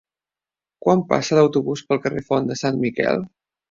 Quan 0.85 1.03
passa 1.13 1.39
l'autobús 1.41 1.87
pel 1.93 2.05
carrer 2.09 2.27
Font 2.33 2.53
de 2.53 2.63
Sant 2.67 2.85
Miquel? 2.85 3.29